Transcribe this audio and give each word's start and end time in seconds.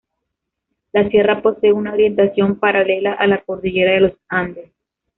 La 0.93 1.07
sierra 1.11 1.43
posee 1.43 1.71
una 1.73 1.93
orientación 1.93 2.55
paralela 2.57 3.13
a 3.13 3.27
la 3.27 3.39
cordillera 3.43 3.91
de 3.93 3.99
los 3.99 4.13
Andes. 4.29 4.71